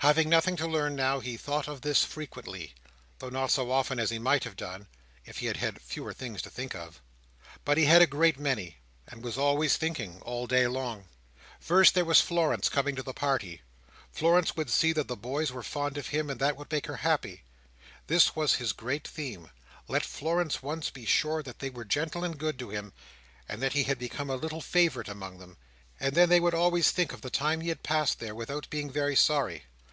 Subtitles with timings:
[0.00, 2.74] Having nothing to learn now, he thought of this frequently;
[3.18, 4.86] though not so often as he might have done,
[5.24, 7.00] if he had had fewer things to think of.
[7.64, 8.76] But he had a great many;
[9.08, 11.08] and was always thinking, all day long.
[11.58, 13.62] First, there was Florence coming to the party.
[14.12, 16.98] Florence would see that the boys were fond of him; and that would make her
[16.98, 17.42] happy.
[18.06, 19.50] This was his great theme.
[19.88, 22.92] Let Florence once be sure that they were gentle and good to him,
[23.48, 25.56] and that he had become a little favourite among them,
[25.98, 28.88] and then she would always think of the time he had passed there, without being
[28.90, 29.64] very sorry.